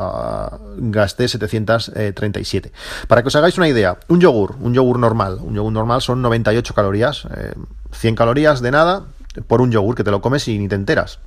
gasté 0.78 1.28
737. 1.28 2.72
Para 3.08 3.22
que 3.22 3.28
os 3.28 3.36
hagáis 3.36 3.58
una 3.58 3.68
idea, 3.68 3.98
un 4.08 4.20
yogur, 4.20 4.56
un 4.60 4.74
yogur 4.74 4.98
normal, 4.98 5.38
un 5.40 5.54
yogur 5.54 5.72
normal 5.72 6.02
son 6.02 6.22
98 6.22 6.74
calorías, 6.74 7.26
100 7.92 8.14
eh, 8.14 8.16
calorías 8.16 8.60
de 8.60 8.70
nada 8.70 9.04
por 9.46 9.60
un 9.60 9.70
yogur 9.70 9.94
que 9.94 10.04
te 10.04 10.10
lo 10.10 10.20
comes 10.20 10.46
y 10.48 10.58
ni 10.58 10.68
te 10.68 10.74
enteras. 10.74 11.18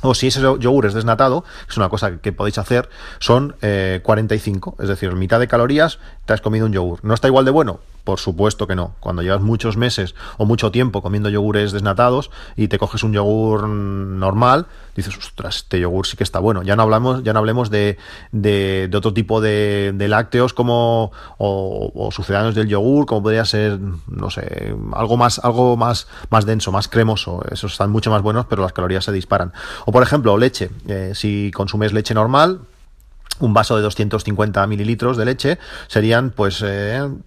O 0.00 0.14
si 0.14 0.28
ese 0.28 0.40
yogur 0.40 0.86
es 0.86 0.94
desnatado, 0.94 1.44
es 1.68 1.76
una 1.76 1.88
cosa 1.88 2.18
que 2.18 2.32
podéis 2.32 2.58
hacer, 2.58 2.88
son 3.18 3.56
45, 4.02 4.76
eh, 4.78 4.82
es 4.82 4.88
decir, 4.88 5.12
mitad 5.14 5.40
de 5.40 5.48
calorías 5.48 5.98
te 6.24 6.34
has 6.34 6.40
comido 6.40 6.66
un 6.66 6.72
yogur. 6.72 7.00
¿No 7.02 7.14
está 7.14 7.26
igual 7.26 7.44
de 7.44 7.50
bueno? 7.50 7.80
Por 8.04 8.20
supuesto 8.20 8.66
que 8.66 8.74
no. 8.74 8.94
Cuando 9.00 9.20
llevas 9.20 9.42
muchos 9.42 9.76
meses 9.76 10.14
o 10.38 10.46
mucho 10.46 10.70
tiempo 10.70 11.02
comiendo 11.02 11.28
yogures 11.28 11.72
desnatados 11.72 12.30
y 12.56 12.68
te 12.68 12.78
coges 12.78 13.02
un 13.02 13.12
yogur 13.12 13.68
normal, 13.68 14.66
dices, 14.96 15.16
ostras, 15.18 15.56
este 15.56 15.78
yogur 15.78 16.06
sí 16.06 16.16
que 16.16 16.24
está 16.24 16.38
bueno. 16.38 16.62
Ya 16.62 16.74
no 16.74 16.84
hablamos, 16.84 17.22
ya 17.22 17.34
no 17.34 17.40
hablemos 17.40 17.68
de, 17.68 17.98
de, 18.32 18.90
otro 18.94 19.12
tipo 19.12 19.42
de, 19.42 19.94
lácteos 20.08 20.54
como 20.54 21.12
o, 21.36 22.08
sucedáneos 22.10 22.54
del 22.54 22.68
yogur, 22.68 23.04
como 23.04 23.22
podría 23.22 23.44
ser, 23.44 23.78
no 23.78 24.30
sé, 24.30 24.74
algo 24.92 25.18
más, 25.18 25.38
algo 25.40 25.76
más, 25.76 26.08
más 26.30 26.46
denso, 26.46 26.72
más 26.72 26.88
cremoso. 26.88 27.42
Esos 27.50 27.72
están 27.72 27.90
mucho 27.90 28.10
más 28.10 28.22
buenos, 28.22 28.46
pero 28.46 28.62
las 28.62 28.72
calorías 28.72 29.04
se 29.04 29.12
disparan. 29.12 29.52
O 29.86 29.92
por 29.92 30.02
ejemplo, 30.02 30.36
leche. 30.36 30.70
Eh, 30.88 31.12
si 31.14 31.50
consumes 31.54 31.92
leche 31.92 32.14
normal, 32.14 32.60
un 33.40 33.54
vaso 33.54 33.76
de 33.76 33.82
250 33.82 34.66
mililitros 34.66 35.16
de 35.16 35.24
leche 35.24 35.58
serían 35.86 36.30
pues 36.30 36.64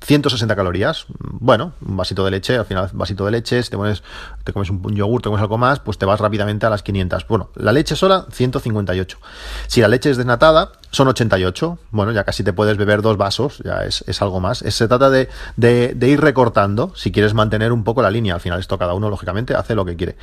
160 0.01 0.53
eh, 0.53 0.57
calorías. 0.57 1.05
Bueno, 1.19 1.73
un 1.85 1.97
vasito 1.97 2.23
de 2.25 2.31
leche, 2.31 2.57
al 2.57 2.65
final 2.65 2.89
vasito 2.93 3.25
de 3.25 3.31
leche, 3.31 3.63
si 3.63 3.69
te, 3.69 3.77
pones, 3.77 4.03
te 4.43 4.53
comes 4.53 4.69
un, 4.69 4.81
yogur, 4.95 5.21
te 5.21 5.29
comes 5.29 5.41
algo 5.41 5.57
más, 5.57 5.79
pues 5.79 5.97
te 5.97 6.05
vas 6.05 6.19
rápidamente 6.19 6.65
a 6.65 6.69
las 6.69 6.83
500. 6.83 7.27
Bueno, 7.27 7.49
la 7.55 7.71
leche 7.71 7.95
sola, 7.95 8.25
158. 8.31 9.17
Si 9.67 9.81
la 9.81 9.87
leche 9.87 10.09
es 10.09 10.17
desnatada, 10.17 10.71
son 10.91 11.07
88. 11.07 11.79
Bueno, 11.91 12.11
ya 12.11 12.23
casi 12.23 12.43
te 12.43 12.53
puedes 12.53 12.77
beber 12.77 13.01
dos 13.01 13.17
vasos, 13.17 13.61
ya 13.63 13.85
es, 13.85 14.21
algo 14.21 14.39
más. 14.39 14.59
se 14.59 14.87
trata 14.87 15.09
de, 15.09 15.29
ir 16.01 16.21
recortando 16.21 16.93
si 16.95 17.11
quieres 17.11 17.33
mantener 17.33 17.71
un 17.71 17.83
poco 17.83 18.01
la 18.01 18.11
línea. 18.11 18.35
Al 18.35 18.41
final 18.41 18.59
esto 18.59 18.77
cada 18.77 18.93
uno, 18.93 19.09
lógicamente, 19.09 19.55
hace 19.55 19.75
lo 19.75 19.85
que 19.85 19.95
quiere. 19.95 20.17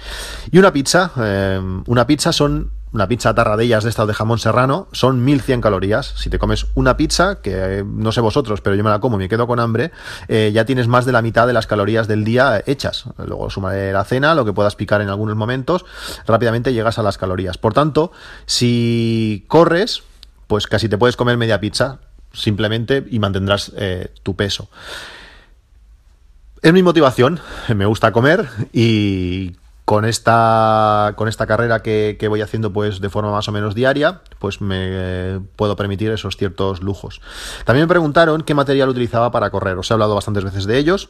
Y 0.50 0.58
una 0.58 0.72
pizza, 0.72 1.10
eh, 1.18 1.60
una 1.86 2.06
pizza 2.06 2.32
son 2.32 2.70
una 2.92 3.06
pizza 3.06 3.34
tarradillas 3.34 3.84
de 3.84 3.90
estas 3.90 4.06
de 4.06 4.14
jamón 4.14 4.38
serrano 4.38 4.88
son 4.92 5.24
1100 5.24 5.60
calorías. 5.60 6.14
Si 6.16 6.30
te 6.30 6.38
comes 6.38 6.66
una 6.74 6.96
pizza, 6.96 7.40
que 7.40 7.52
eh, 7.54 7.84
no 7.84 8.12
sé 8.12 8.20
vosotros, 8.20 8.60
pero 8.60 8.76
yo 8.76 8.84
me 8.84 8.90
la 8.90 9.00
como 9.00 9.16
y 9.16 9.18
me 9.18 9.28
quedo 9.28 9.46
con 9.46 9.60
hambre, 9.60 9.90
eh, 10.28 10.50
ya 10.54 10.64
tienes 10.64 10.88
más 10.88 11.04
de 11.04 11.12
la 11.12 11.22
mitad 11.22 11.46
de 11.46 11.52
las 11.52 11.66
calorías 11.66 12.08
del 12.08 12.24
día 12.24 12.62
hechas. 12.66 13.04
Luego 13.18 13.50
sumaré 13.50 13.92
la 13.92 14.04
cena, 14.04 14.34
lo 14.34 14.44
que 14.44 14.52
puedas 14.52 14.76
picar 14.76 15.02
en 15.02 15.08
algunos 15.08 15.36
momentos, 15.36 15.84
rápidamente 16.26 16.72
llegas 16.72 16.98
a 16.98 17.02
las 17.02 17.18
calorías. 17.18 17.58
Por 17.58 17.74
tanto, 17.74 18.12
si 18.46 19.44
corres, 19.48 20.02
pues 20.46 20.66
casi 20.66 20.88
te 20.88 20.98
puedes 20.98 21.16
comer 21.16 21.36
media 21.36 21.60
pizza 21.60 21.98
simplemente 22.32 23.04
y 23.10 23.18
mantendrás 23.18 23.72
eh, 23.76 24.12
tu 24.22 24.34
peso. 24.36 24.68
Es 26.62 26.72
mi 26.72 26.82
motivación, 26.82 27.40
me 27.74 27.86
gusta 27.86 28.12
comer 28.12 28.48
y 28.72 29.56
con 29.88 30.04
esta, 30.04 31.14
con 31.16 31.28
esta 31.28 31.46
carrera 31.46 31.80
que, 31.80 32.26
voy 32.28 32.42
haciendo 32.42 32.74
pues 32.74 33.00
de 33.00 33.08
forma 33.08 33.32
más 33.32 33.48
o 33.48 33.52
menos 33.52 33.74
diaria, 33.74 34.20
pues 34.38 34.60
me 34.60 35.40
puedo 35.56 35.76
permitir 35.76 36.10
esos 36.10 36.36
ciertos 36.36 36.82
lujos. 36.82 37.22
También 37.64 37.84
me 37.84 37.88
preguntaron 37.88 38.42
qué 38.42 38.52
material 38.52 38.90
utilizaba 38.90 39.30
para 39.30 39.48
correr. 39.48 39.78
Os 39.78 39.90
he 39.90 39.94
hablado 39.94 40.14
bastantes 40.14 40.44
veces 40.44 40.66
de 40.66 40.76
ellos. 40.76 41.08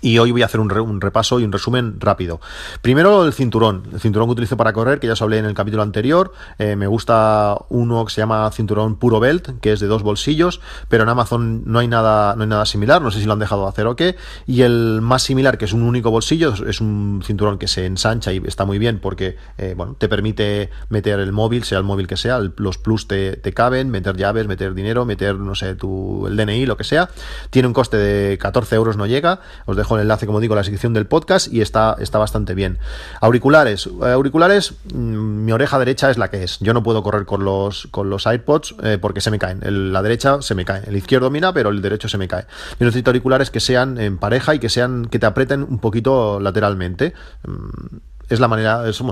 Y 0.00 0.18
hoy 0.18 0.30
voy 0.30 0.42
a 0.42 0.46
hacer 0.46 0.60
un, 0.60 1.00
repaso 1.00 1.40
y 1.40 1.44
un 1.44 1.52
resumen 1.52 2.00
rápido. 2.00 2.40
Primero 2.82 3.24
el 3.24 3.32
cinturón, 3.32 3.82
el 3.92 4.00
cinturón 4.00 4.28
que 4.28 4.32
utilizo 4.32 4.56
para 4.56 4.72
correr, 4.72 5.00
que 5.00 5.06
ya 5.06 5.14
os 5.14 5.22
hablé 5.22 5.38
en 5.38 5.44
el 5.44 5.54
capítulo 5.54 5.82
anterior. 5.82 6.32
Eh, 6.58 6.76
me 6.76 6.86
gusta 6.86 7.56
uno 7.68 8.04
que 8.04 8.12
se 8.12 8.20
llama 8.20 8.50
cinturón 8.52 8.96
puro 8.96 9.20
belt, 9.20 9.60
que 9.60 9.72
es 9.72 9.80
de 9.80 9.86
dos 9.86 10.02
bolsillos, 10.02 10.60
pero 10.88 11.02
en 11.02 11.08
Amazon 11.08 11.62
no 11.66 11.78
hay 11.78 11.88
nada, 11.88 12.34
no 12.36 12.42
hay 12.42 12.48
nada 12.48 12.66
similar, 12.66 13.02
no 13.02 13.10
sé 13.10 13.20
si 13.20 13.26
lo 13.26 13.32
han 13.32 13.38
dejado 13.38 13.62
de 13.62 13.68
hacer 13.68 13.86
o 13.86 13.96
qué. 13.96 14.16
Y 14.46 14.62
el 14.62 15.00
más 15.02 15.22
similar, 15.22 15.58
que 15.58 15.64
es 15.64 15.72
un 15.72 15.82
único 15.82 16.10
bolsillo, 16.10 16.54
es 16.66 16.80
un 16.80 17.22
cinturón 17.24 17.58
que 17.58 17.68
se 17.68 17.86
ensancha 17.86 18.32
y 18.32 18.42
está 18.46 18.64
muy 18.64 18.78
bien 18.78 19.00
porque 19.00 19.36
eh, 19.58 19.74
bueno, 19.76 19.96
te 19.98 20.08
permite 20.08 20.70
meter 20.88 21.20
el 21.20 21.32
móvil, 21.32 21.64
sea 21.64 21.78
el 21.78 21.84
móvil 21.84 22.06
que 22.06 22.16
sea, 22.16 22.40
los 22.56 22.78
plus 22.78 23.08
te, 23.08 23.36
te, 23.36 23.52
caben, 23.52 23.90
meter 23.90 24.16
llaves, 24.16 24.46
meter 24.46 24.74
dinero, 24.74 25.04
meter, 25.04 25.36
no 25.36 25.54
sé, 25.54 25.74
tu, 25.74 26.26
el 26.26 26.36
DNI, 26.36 26.66
lo 26.66 26.76
que 26.76 26.84
sea. 26.84 27.10
Tiene 27.50 27.68
un 27.68 27.74
coste 27.74 27.96
de 27.96 28.38
14 28.38 28.76
euros, 28.76 28.96
no 28.96 29.06
llega. 29.06 29.40
Os 29.66 29.76
dejo 29.80 29.96
el 29.96 30.02
enlace, 30.02 30.26
como 30.26 30.40
digo, 30.40 30.54
a 30.54 30.56
la 30.56 30.64
sección 30.64 30.94
del 30.94 31.06
podcast 31.06 31.52
y 31.52 31.60
está, 31.60 31.96
está 31.98 32.18
bastante 32.18 32.54
bien. 32.54 32.78
Auriculares. 33.20 33.86
Eh, 33.86 34.12
auriculares, 34.12 34.74
mm, 34.92 35.44
mi 35.44 35.52
oreja 35.52 35.78
derecha 35.78 36.10
es 36.10 36.18
la 36.18 36.30
que 36.30 36.42
es. 36.44 36.58
Yo 36.60 36.72
no 36.72 36.82
puedo 36.82 37.02
correr 37.02 37.26
con 37.26 37.44
los, 37.44 37.88
con 37.90 38.10
los 38.10 38.26
iPods 38.26 38.76
eh, 38.82 38.98
porque 39.00 39.20
se 39.20 39.30
me 39.30 39.38
caen. 39.38 39.60
la 39.92 40.02
derecha 40.02 40.42
se 40.42 40.54
me 40.54 40.64
cae. 40.64 40.82
El 40.86 40.96
izquierdo 40.96 41.30
mira, 41.30 41.52
pero 41.52 41.70
el 41.70 41.82
derecho 41.82 42.08
se 42.08 42.18
me 42.18 42.28
cae. 42.28 42.46
Yo 42.78 42.86
necesito 42.86 43.10
auriculares 43.10 43.50
que 43.50 43.60
sean 43.60 43.98
en 43.98 44.18
pareja 44.18 44.54
y 44.54 44.58
que 44.58 44.68
sean 44.68 45.06
que 45.06 45.18
te 45.18 45.26
aprieten 45.26 45.62
un 45.62 45.78
poquito 45.78 46.38
lateralmente. 46.40 47.14
Mm, 47.46 47.96
es 48.30 48.38
la 48.38 48.48
manera, 48.48 48.88
es, 48.88 49.02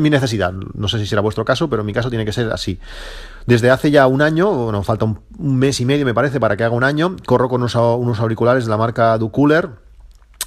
mi 0.00 0.10
necesidad. 0.10 0.52
No 0.52 0.88
sé 0.88 0.98
si 0.98 1.06
será 1.06 1.20
vuestro 1.20 1.44
caso, 1.44 1.68
pero 1.68 1.82
en 1.82 1.86
mi 1.86 1.92
caso 1.92 2.08
tiene 2.08 2.24
que 2.24 2.32
ser 2.32 2.50
así. 2.50 2.80
Desde 3.46 3.70
hace 3.70 3.90
ya 3.90 4.06
un 4.06 4.22
año, 4.22 4.50
bueno, 4.50 4.82
falta 4.82 5.04
un, 5.04 5.20
mes 5.38 5.80
y 5.80 5.84
medio 5.84 6.06
me 6.06 6.14
parece 6.14 6.40
para 6.40 6.56
que 6.56 6.64
haga 6.64 6.74
un 6.74 6.82
año, 6.82 7.14
corro 7.26 7.50
con 7.50 7.60
unos, 7.60 7.74
unos 7.74 8.20
auriculares 8.20 8.64
de 8.64 8.70
la 8.70 8.78
marca 8.78 9.18
Ducooler 9.18 9.83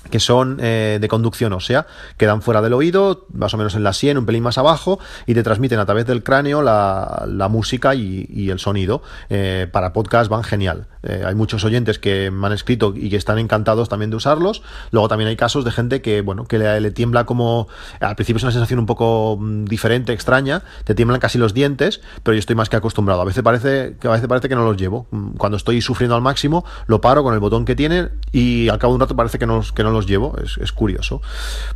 que 0.10 0.20
son 0.20 0.58
eh, 0.62 0.98
de 1.00 1.08
conducción 1.08 1.54
ósea, 1.54 1.88
quedan 2.18 2.42
fuera 2.42 2.62
del 2.62 2.74
oído, 2.74 3.26
más 3.34 3.54
o 3.54 3.58
menos 3.58 3.76
en 3.76 3.84
la 3.84 3.94
sien, 3.94 4.18
un 4.18 4.26
pelín 4.26 4.44
más 4.44 4.58
abajo, 4.58 5.00
y 5.26 5.34
te 5.34 5.44
transmiten 5.44 5.80
a 5.80 5.86
través 5.86 6.06
del 6.06 6.24
cráneo 6.24 6.62
la, 6.62 7.26
la 7.28 7.48
música 7.48 7.96
y, 7.96 8.50
el 8.50 8.60
sonido. 8.60 9.02
Eh, 9.30 9.68
para 9.72 9.94
podcast 9.94 10.30
van 10.30 10.44
genial. 10.44 10.88
Eh, 11.04 11.24
hay 11.26 11.36
muchos 11.36 11.64
oyentes 11.64 12.00
que 12.00 12.32
me 12.32 12.48
han 12.48 12.54
escrito 12.54 12.94
y 12.96 13.10
que 13.10 13.16
están 13.16 13.40
encantados 13.40 13.90
también 13.90 14.10
de 14.10 14.18
usarlos. 14.18 14.62
Luego 14.92 15.08
también 15.08 15.30
hay 15.30 15.36
casos 15.36 15.66
de 15.66 15.72
gente 15.72 16.02
que, 16.02 16.22
bueno, 16.22 16.46
que 16.46 16.58
le, 16.60 16.92
tiembla 16.92 17.26
como. 17.26 17.68
Al 18.00 18.16
principio 18.16 18.38
es 18.38 18.44
una 18.44 18.52
sensación 18.52 18.80
un 18.80 18.86
poco 18.86 19.38
mm, 19.40 19.66
diferente, 19.66 20.14
extraña, 20.14 20.64
te 20.84 20.96
tiemblan 20.96 21.20
casi 21.20 21.38
los 21.38 21.54
dientes, 21.54 22.02
pero 22.24 22.36
yo 22.36 22.40
estoy 22.40 22.56
más 22.56 22.70
que 22.70 22.76
acostumbrado. 22.76 23.22
A 23.22 23.26
veces 23.26 23.44
parece 23.44 23.96
que 24.00 24.08
a 24.08 24.12
veces 24.12 24.28
parece 24.28 24.50
que 24.50 24.56
no 24.56 24.64
los 24.64 24.78
llevo. 24.78 25.08
Mm, 25.12 25.32
cuando 25.38 25.58
estoy 25.58 25.82
sufriendo 25.82 26.16
al 26.16 26.22
máximo, 26.22 26.66
lo 26.88 27.02
paro 27.02 27.24
con 27.24 27.34
el 27.34 27.40
botón 27.40 27.66
que 27.66 27.76
tiene 27.76 28.10
y 28.32 28.70
al 28.70 28.80
cabo 28.80 28.94
de 28.94 28.96
un 28.96 29.02
rato 29.02 29.16
parece 29.16 29.40
que 29.40 29.46
no, 29.46 29.62
que 29.74 29.84
no 29.84 29.92
los 29.92 29.97
llevo, 30.06 30.36
es, 30.62 30.72
curioso. 30.72 31.22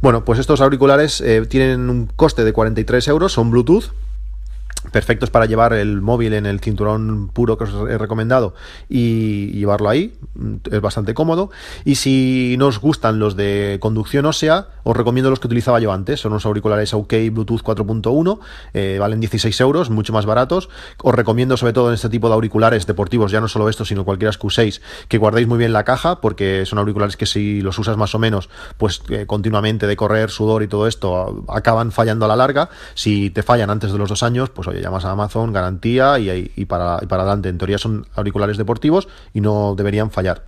Bueno, 0.02 0.24
pues 0.24 0.40
estos 0.40 0.62
auriculares 0.62 1.22
eh, 1.22 1.46
tienen 1.48 1.90
un 1.90 2.06
coste 2.06 2.44
de 2.44 2.54
43 2.54 3.08
euros, 3.08 3.34
son 3.34 3.50
Bluetooth 3.50 3.92
perfectos 4.92 5.30
para 5.30 5.46
llevar 5.46 5.74
el 5.74 6.02
móvil 6.02 6.34
en 6.34 6.46
el 6.46 6.60
cinturón 6.60 7.30
puro 7.30 7.58
que 7.58 7.66
os 7.66 7.90
he 7.90 7.98
recomendado 7.98 8.56
y 8.90 9.52
llevarlo 9.52 9.90
ahí, 9.90 10.14
es 10.70 10.82
bastante 10.82 11.14
cómodo. 11.14 11.52
Y 11.86 11.96
si 11.96 12.56
no 12.58 12.68
os 12.68 12.80
gustan 12.80 13.20
los 13.20 13.36
de 13.36 13.78
conducción 13.80 14.26
ósea, 14.26 14.68
os 14.84 14.98
recomiendo 14.98 15.30
los 15.30 15.40
que 15.40 15.48
utilizaba 15.48 15.80
yo 15.80 15.92
antes, 15.92 16.20
son 16.20 16.32
unos 16.32 16.46
auriculares 16.46 16.94
OK 16.94 17.14
Bluetooth 17.32 17.62
4.1, 17.62 18.40
eh, 18.74 18.98
valen 19.00 19.20
16 19.20 19.60
euros, 19.62 19.90
mucho 19.90 20.14
más 20.14 20.26
baratos. 20.26 20.70
Os 21.04 21.14
recomiendo 21.14 21.58
sobre 21.58 21.74
todo 21.74 21.90
en 21.90 21.94
este 21.94 22.10
tipo 22.10 22.28
de 22.28 22.34
auriculares 22.34 22.88
deportivos, 22.88 23.32
ya 23.32 23.42
no 23.42 23.48
solo 23.48 23.70
estos, 23.70 23.88
sino 23.88 24.04
cualquiera 24.04 24.32
que 24.32 24.48
uséis, 24.48 24.82
que 25.08 25.18
guardéis 25.18 25.48
muy 25.48 25.58
bien 25.58 25.74
la 25.74 25.84
caja, 25.84 26.22
porque 26.22 26.66
son 26.66 26.80
auriculares 26.80 27.18
que 27.18 27.26
si 27.26 27.62
los 27.62 27.78
usas 27.78 27.98
más 27.98 28.16
o 28.16 28.20
menos, 28.20 28.50
pues 28.78 29.02
eh, 29.10 29.26
continuamente 29.28 29.88
de 29.88 29.96
correr, 29.96 30.30
sudor 30.30 30.64
y 30.64 30.68
todo 30.68 30.88
esto, 30.88 31.44
acaban 31.50 31.92
fallando 31.92 32.26
a 32.26 32.28
la 32.28 32.36
larga. 32.36 32.70
Si 32.96 33.30
te 33.30 33.44
fallan 33.44 33.70
antes 33.70 33.92
de 33.92 33.98
los 33.98 34.10
dos 34.10 34.24
años, 34.24 34.50
pues 34.50 34.68
llamas 34.80 35.04
a 35.06 35.12
Amazon, 35.12 35.52
garantía 35.52 36.20
y, 36.20 36.66
para, 36.66 37.00
para 37.00 37.24
adelante. 37.24 37.50
En 37.50 37.58
teoría 37.58 37.78
son 37.78 38.08
auriculares 38.16 38.58
deportivos 38.58 39.08
y 39.34 39.42
no 39.42 39.76
deberían 39.76 40.12
fallar. 40.12 40.46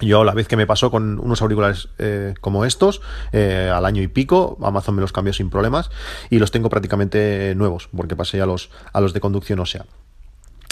Yo 0.00 0.24
la 0.24 0.34
vez 0.34 0.48
que 0.48 0.56
me 0.56 0.66
pasó 0.66 0.90
con 0.90 1.20
unos 1.20 1.42
auriculares 1.42 1.88
eh, 1.98 2.34
como 2.40 2.64
estos, 2.64 3.00
eh, 3.32 3.70
al 3.72 3.84
año 3.84 4.02
y 4.02 4.08
pico, 4.08 4.58
Amazon 4.62 4.96
me 4.96 5.00
los 5.00 5.12
cambió 5.12 5.32
sin 5.32 5.50
problemas 5.50 5.90
y 6.28 6.38
los 6.38 6.50
tengo 6.50 6.68
prácticamente 6.70 7.54
nuevos, 7.56 7.88
porque 7.96 8.16
pasé 8.16 8.40
a 8.40 8.46
los, 8.46 8.70
a 8.92 9.00
los 9.00 9.12
de 9.12 9.20
conducción 9.20 9.60
ósea. 9.60 9.84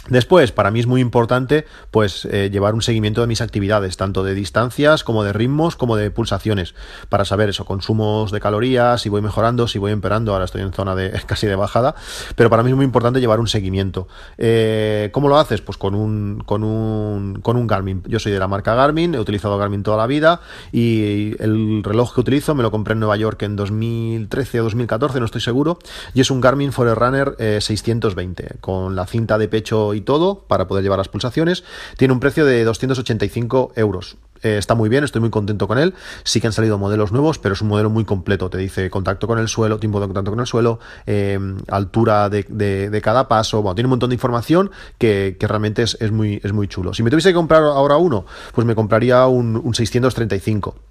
Después, 0.09 0.51
para 0.51 0.71
mí 0.71 0.81
es 0.81 0.87
muy 0.87 1.01
importante 1.01 1.67
pues 1.91 2.25
eh, 2.25 2.49
llevar 2.51 2.75
un 2.75 2.81
seguimiento 2.81 3.21
de 3.21 3.27
mis 3.27 3.43
actividades, 3.43 3.97
tanto 3.97 4.25
de 4.25 4.35
distancias 4.35 5.05
como 5.05 5.25
de 5.25 5.33
ritmos, 5.33 5.77
como 5.77 5.95
de 5.95 6.11
pulsaciones, 6.11 6.75
para 7.11 7.25
saber 7.25 7.51
eso, 7.51 7.67
consumos 7.67 8.33
de 8.33 8.41
calorías, 8.41 9.03
si 9.03 9.09
voy 9.09 9.21
mejorando, 9.21 9.69
si 9.69 9.79
voy 9.79 9.93
empeorando, 9.93 10.33
ahora 10.33 10.47
estoy 10.47 10.63
en 10.63 10.73
zona 10.73 10.95
de 10.95 11.11
casi 11.27 11.47
de 11.47 11.55
bajada, 11.55 11.95
pero 12.35 12.49
para 12.49 12.63
mí 12.63 12.71
es 12.71 12.77
muy 12.77 12.85
importante 12.85 13.21
llevar 13.21 13.41
un 13.41 13.47
seguimiento. 13.47 14.09
Eh, 14.39 15.11
¿Cómo 15.13 15.29
lo 15.29 15.39
haces? 15.39 15.61
Pues 15.61 15.77
con 15.77 15.95
un, 15.95 16.43
con 16.47 16.65
un, 16.65 17.41
con 17.43 17.57
un 17.57 17.67
Garmin. 17.67 18.03
Yo 18.07 18.19
soy 18.19 18.33
de 18.33 18.39
la 18.39 18.49
marca 18.49 18.75
Garmin, 18.75 19.15
he 19.15 19.21
utilizado 19.21 19.59
Garmin 19.59 19.83
toda 19.83 19.99
la 19.99 20.07
vida 20.07 20.41
y 20.73 21.35
el 21.43 21.85
reloj 21.85 22.15
que 22.15 22.23
utilizo 22.23 22.55
me 22.55 22.63
lo 22.63 22.71
compré 22.71 22.95
en 22.95 23.01
Nueva 23.01 23.17
York 23.17 23.43
en 23.43 23.55
2013 23.55 24.61
o 24.61 24.65
2014, 24.65 25.21
no 25.21 25.27
estoy 25.27 25.43
seguro, 25.43 25.79
y 26.15 26.23
es 26.23 26.31
un 26.31 26.41
Garmin 26.41 26.73
Forerunner 26.73 27.37
620, 27.39 28.43
eh, 28.43 28.57
con 28.61 28.97
la 28.97 29.07
cinta 29.07 29.37
de 29.37 29.47
pecho 29.47 29.90
y 29.95 30.01
todo 30.01 30.45
para 30.47 30.67
poder 30.67 30.83
llevar 30.83 30.99
las 30.99 31.09
pulsaciones. 31.09 31.65
Tiene 31.97 32.13
un 32.13 32.21
precio 32.21 32.45
de 32.45 32.65
285 32.65 33.73
euros. 33.77 34.17
Eh, 34.43 34.57
está 34.57 34.75
muy 34.75 34.89
bien, 34.89 35.05
estoy 35.05 35.21
muy 35.21 35.31
contento 35.31 35.69
con 35.69 35.79
él. 35.79 35.95
Sí 36.25 36.41
que 36.41 36.47
han 36.47 36.53
salido 36.53 36.79
modelos 36.79 37.13
nuevos, 37.13 37.39
pero 37.39 37.55
es 37.55 37.61
un 37.61 37.69
modelo 37.69 37.91
muy 37.91 38.05
completo. 38.05 38.51
Te 38.51 38.59
dice 38.59 38.91
contacto 38.91 39.27
con 39.27 39.39
el 39.39 39.49
suelo, 39.49 39.79
tiempo 39.79 40.01
de 40.01 40.07
contacto 40.07 40.31
con 40.31 40.41
el 40.41 40.47
suelo, 40.47 40.79
em, 41.07 41.59
altura 41.69 42.29
de, 42.29 43.01
cada 43.03 43.29
paso. 43.29 43.63
Bueno, 43.63 43.75
tiene 43.75 43.87
un 43.87 43.91
montón 43.91 44.11
de 44.11 44.15
información 44.15 44.71
que, 44.99 45.37
realmente 45.41 45.83
es, 45.83 46.13
muy, 46.13 46.41
es 46.43 46.53
muy 46.53 46.69
chulo. 46.69 46.95
Si 46.95 47.03
me 47.03 47.11
tuviese 47.11 47.31
que 47.31 47.35
comprar 47.35 47.63
ahora 47.63 47.97
uno, 47.97 48.25
pues 48.55 48.67
me 48.67 48.75
compraría 48.75 49.27
un, 49.27 49.57
un 49.57 49.75
635. 49.75 50.90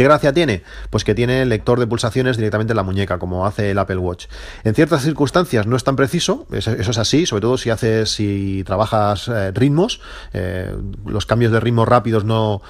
¿Qué 0.00 0.04
gracia 0.04 0.32
tiene? 0.32 0.62
Pues 0.88 1.04
que 1.04 1.14
tiene 1.14 1.42
el 1.42 1.50
lector 1.50 1.78
de 1.78 1.86
pulsaciones 1.86 2.38
directamente 2.38 2.72
en 2.72 2.78
la 2.78 2.82
muñeca, 2.82 3.18
como 3.18 3.44
hace 3.44 3.72
el 3.72 3.78
Apple 3.78 3.98
Watch. 3.98 4.28
En 4.64 4.74
ciertas 4.74 5.02
circunstancias 5.02 5.66
no 5.66 5.76
es 5.76 5.84
tan 5.84 5.94
preciso, 5.94 6.46
eso 6.52 6.72
es 6.72 6.96
así, 6.96 7.26
sobre 7.26 7.42
todo 7.42 7.58
si 7.58 7.68
haces, 7.68 8.10
si 8.10 8.64
trabajas 8.64 9.28
eh, 9.28 9.50
ritmos, 9.50 10.00
eh, 10.32 10.74
los 11.04 11.26
cambios 11.26 11.52
de 11.52 11.60
ritmo 11.60 11.84
rápidos 11.84 12.24
no 12.24 12.62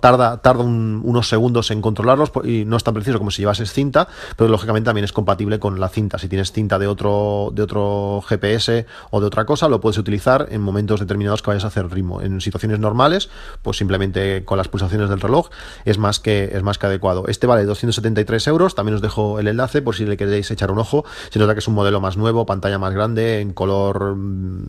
tarda, 0.00 0.40
tarda 0.40 0.62
unos 0.62 1.28
segundos 1.28 1.72
en 1.72 1.82
controlarlos 1.82 2.30
y 2.44 2.64
no 2.64 2.76
es 2.76 2.84
tan 2.84 2.94
preciso 2.94 3.18
como 3.18 3.32
si 3.32 3.42
llevases 3.42 3.72
cinta, 3.72 4.06
pero 4.36 4.48
lógicamente 4.48 4.84
también 4.84 5.04
es 5.04 5.12
compatible 5.12 5.58
con 5.58 5.80
la 5.80 5.88
cinta. 5.88 6.16
Si 6.18 6.28
tienes 6.28 6.52
cinta 6.52 6.78
de 6.78 6.86
otro, 6.86 7.50
de 7.52 7.62
otro 7.62 8.22
GPS 8.28 8.86
o 9.10 9.20
de 9.20 9.26
otra 9.26 9.46
cosa, 9.46 9.68
lo 9.68 9.80
puedes 9.80 9.98
utilizar 9.98 10.46
en 10.52 10.60
momentos 10.60 11.00
determinados 11.00 11.42
que 11.42 11.50
vayas 11.50 11.64
a 11.64 11.68
hacer 11.68 11.90
ritmo. 11.90 12.22
En 12.22 12.40
situaciones 12.40 12.78
normales, 12.78 13.30
pues 13.62 13.78
simplemente 13.78 14.44
con 14.44 14.58
las 14.58 14.68
pulsaciones 14.68 15.08
del 15.08 15.20
reloj 15.20 15.50
es 15.84 15.98
más 15.98 16.20
que 16.20 16.51
es 16.52 16.62
más 16.62 16.78
que 16.78 16.86
adecuado. 16.86 17.26
Este 17.28 17.46
vale 17.46 17.64
273 17.64 18.46
euros, 18.48 18.74
también 18.74 18.96
os 18.96 19.02
dejo 19.02 19.38
el 19.38 19.48
enlace 19.48 19.82
por 19.82 19.94
si 19.94 20.04
le 20.04 20.16
queréis 20.16 20.50
echar 20.50 20.70
un 20.70 20.78
ojo. 20.78 21.04
Se 21.30 21.38
nota 21.38 21.54
que 21.54 21.60
es 21.60 21.68
un 21.68 21.74
modelo 21.74 22.00
más 22.00 22.16
nuevo, 22.16 22.46
pantalla 22.46 22.78
más 22.78 22.94
grande, 22.94 23.40
en 23.40 23.52
color 23.52 24.16
mm, 24.16 24.66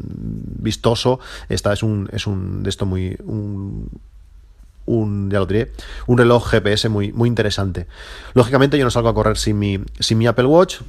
vistoso. 0.60 1.20
Esta 1.50 1.74
es 1.74 1.84
un, 1.84 2.10
es 2.12 2.28
un 2.28 2.64
de 2.64 2.70
esto 2.70 2.86
muy... 2.86 3.18
Un, 3.24 3.90
un, 4.86 5.30
ya 5.32 5.40
lo 5.40 5.46
diré, 5.46 5.72
un 6.08 6.18
reloj 6.18 6.50
GPS 6.50 6.90
muy, 6.90 7.14
muy 7.14 7.30
interesante. 7.30 7.88
Lógicamente 8.34 8.78
yo 8.78 8.84
no 8.84 8.92
salgo 8.92 9.10
a 9.10 9.14
correr 9.14 9.38
sin 9.38 9.58
mi, 9.58 9.80
sin 10.00 10.18
mi 10.18 10.28
Apple 10.28 10.46
Watch, 10.46 10.82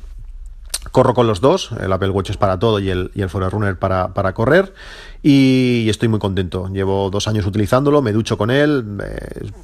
corro 0.90 1.14
con 1.14 1.26
los 1.26 1.40
dos, 1.40 1.70
el 1.80 1.92
Apple 1.92 2.10
Watch 2.10 2.30
es 2.30 2.36
para 2.36 2.58
todo 2.58 2.78
y 2.78 2.90
el, 2.90 3.10
y 3.14 3.22
el 3.22 3.30
Forerunner 3.30 3.78
para, 3.78 4.14
para 4.14 4.34
correr 4.34 4.72
y 5.26 5.88
estoy 5.88 6.08
muy 6.08 6.18
contento. 6.18 6.68
Llevo 6.68 7.08
dos 7.08 7.26
años 7.28 7.46
utilizándolo, 7.46 8.02
me 8.02 8.12
ducho 8.12 8.36
con 8.36 8.50
él, 8.50 9.02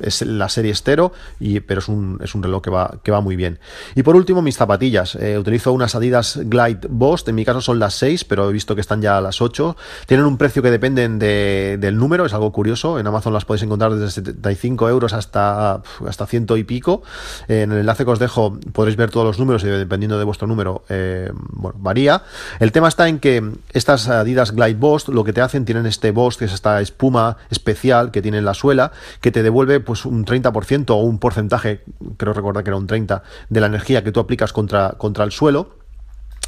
es 0.00 0.22
la 0.22 0.48
serie 0.48 0.72
estero, 0.72 1.12
y, 1.38 1.60
pero 1.60 1.80
es 1.80 1.88
un, 1.88 2.18
es 2.24 2.34
un 2.34 2.42
reloj 2.42 2.62
que 2.62 2.70
va, 2.70 2.98
que 3.02 3.12
va 3.12 3.20
muy 3.20 3.36
bien. 3.36 3.58
Y 3.94 4.02
por 4.02 4.16
último, 4.16 4.40
mis 4.40 4.56
zapatillas. 4.56 5.16
Eh, 5.16 5.36
utilizo 5.36 5.74
unas 5.74 5.94
Adidas 5.94 6.40
Glide 6.44 6.88
Boss, 6.88 7.28
en 7.28 7.34
mi 7.34 7.44
caso 7.44 7.60
son 7.60 7.78
las 7.78 7.92
6, 7.96 8.24
pero 8.24 8.48
he 8.48 8.52
visto 8.54 8.74
que 8.74 8.80
están 8.80 9.02
ya 9.02 9.20
las 9.20 9.42
8. 9.42 9.76
Tienen 10.06 10.24
un 10.24 10.38
precio 10.38 10.62
que 10.62 10.70
dependen 10.70 11.18
del 11.18 11.96
número, 11.98 12.24
es 12.24 12.32
algo 12.32 12.52
curioso. 12.52 12.98
En 12.98 13.06
Amazon 13.06 13.34
las 13.34 13.44
podéis 13.44 13.64
encontrar 13.64 13.94
desde 13.94 14.10
75 14.12 14.88
euros 14.88 15.12
hasta, 15.12 15.82
hasta 16.06 16.26
ciento 16.26 16.56
y 16.56 16.64
pico. 16.64 17.02
en 17.48 17.70
el 17.70 17.80
enlace 17.80 18.06
que 18.06 18.10
os 18.10 18.18
dejo 18.18 18.58
podréis 18.72 18.96
ver 18.96 19.10
todos 19.10 19.26
los 19.26 19.38
números 19.38 19.62
y 19.64 19.66
dependiendo 19.66 20.18
de 20.18 20.24
vuestro 20.24 20.48
número, 20.48 20.84
eh, 20.88 21.09
bueno, 21.34 21.78
varía. 21.80 22.22
El 22.58 22.72
tema 22.72 22.88
está 22.88 23.08
en 23.08 23.18
que 23.18 23.42
estas 23.72 24.08
Adidas 24.08 24.52
Glide 24.52 24.74
Boss 24.74 25.08
lo 25.08 25.24
que 25.24 25.32
te 25.32 25.40
hace 25.40 25.60
tienen 25.60 25.86
este 25.86 26.10
boss, 26.10 26.36
que 26.36 26.46
es 26.46 26.52
esta 26.52 26.80
espuma 26.80 27.36
especial 27.50 28.10
que 28.10 28.22
tiene 28.22 28.38
en 28.38 28.44
la 28.44 28.54
suela, 28.54 28.92
que 29.20 29.30
te 29.30 29.42
devuelve 29.42 29.80
pues 29.80 30.04
un 30.04 30.24
30% 30.24 30.90
o 30.90 30.96
un 30.96 31.18
porcentaje, 31.18 31.84
creo 32.16 32.32
recordar 32.32 32.64
que 32.64 32.70
era 32.70 32.76
un 32.76 32.88
30%, 32.88 33.22
de 33.48 33.60
la 33.60 33.66
energía 33.66 34.04
que 34.04 34.12
tú 34.12 34.20
aplicas 34.20 34.52
contra, 34.52 34.90
contra 34.98 35.24
el 35.24 35.32
suelo 35.32 35.80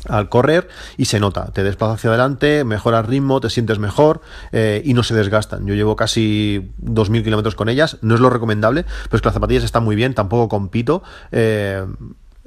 al 0.08 0.28
correr 0.28 0.68
y 0.96 1.04
se 1.04 1.20
nota, 1.20 1.52
te 1.52 1.62
desplaza 1.62 1.94
hacia 1.94 2.10
adelante, 2.10 2.64
mejora 2.64 2.98
el 2.98 3.06
ritmo, 3.06 3.40
te 3.40 3.50
sientes 3.50 3.78
mejor 3.78 4.20
eh, 4.50 4.82
y 4.84 4.94
no 4.94 5.02
se 5.02 5.14
desgastan. 5.14 5.66
Yo 5.66 5.74
llevo 5.74 5.94
casi 5.94 6.72
2.000 6.82 7.22
kilómetros 7.22 7.54
con 7.54 7.68
ellas, 7.68 7.98
no 8.02 8.14
es 8.14 8.20
lo 8.20 8.30
recomendable, 8.30 8.82
pero 8.82 9.16
es 9.16 9.22
que 9.22 9.26
las 9.26 9.34
zapatillas 9.34 9.64
están 9.64 9.84
muy 9.84 9.94
bien, 9.94 10.14
tampoco 10.14 10.48
compito. 10.48 11.02
Eh, 11.30 11.84